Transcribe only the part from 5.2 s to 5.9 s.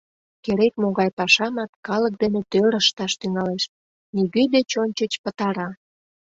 пытара.